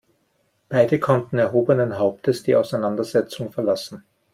[0.67, 4.03] Beide konnten erhobenen Hauptes die Auseinandersetzung verlassen.